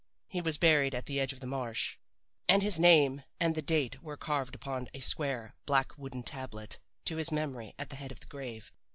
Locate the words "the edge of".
1.05-1.41